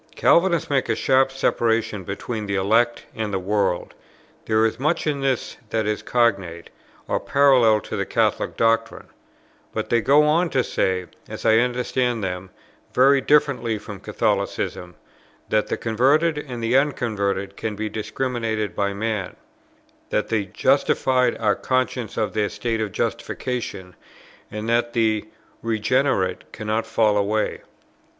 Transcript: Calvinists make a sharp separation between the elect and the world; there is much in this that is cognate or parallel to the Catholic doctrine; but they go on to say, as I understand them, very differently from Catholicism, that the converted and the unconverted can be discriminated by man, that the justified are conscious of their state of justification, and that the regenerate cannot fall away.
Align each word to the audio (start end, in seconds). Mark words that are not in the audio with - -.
Calvinists 0.15 0.67
make 0.67 0.89
a 0.89 0.95
sharp 0.95 1.31
separation 1.31 2.03
between 2.03 2.47
the 2.47 2.55
elect 2.55 3.05
and 3.13 3.31
the 3.31 3.37
world; 3.37 3.93
there 4.47 4.65
is 4.65 4.79
much 4.79 5.05
in 5.05 5.21
this 5.21 5.57
that 5.69 5.85
is 5.85 6.01
cognate 6.01 6.71
or 7.07 7.19
parallel 7.19 7.79
to 7.79 7.95
the 7.95 8.03
Catholic 8.07 8.57
doctrine; 8.57 9.09
but 9.71 9.91
they 9.91 10.01
go 10.01 10.23
on 10.23 10.49
to 10.49 10.63
say, 10.63 11.05
as 11.29 11.45
I 11.45 11.59
understand 11.59 12.23
them, 12.23 12.49
very 12.95 13.21
differently 13.21 13.77
from 13.77 13.99
Catholicism, 13.99 14.95
that 15.49 15.67
the 15.67 15.77
converted 15.77 16.35
and 16.35 16.63
the 16.63 16.75
unconverted 16.75 17.55
can 17.55 17.75
be 17.75 17.87
discriminated 17.87 18.75
by 18.75 18.93
man, 18.95 19.35
that 20.09 20.29
the 20.29 20.45
justified 20.45 21.37
are 21.37 21.53
conscious 21.55 22.17
of 22.17 22.33
their 22.33 22.49
state 22.49 22.81
of 22.81 22.91
justification, 22.91 23.95
and 24.49 24.67
that 24.67 24.93
the 24.93 25.27
regenerate 25.61 26.51
cannot 26.51 26.87
fall 26.87 27.17
away. 27.17 27.61